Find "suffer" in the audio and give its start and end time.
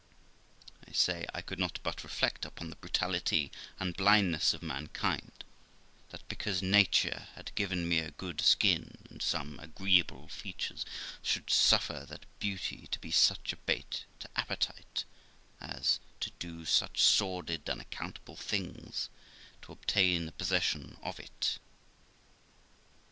11.51-12.03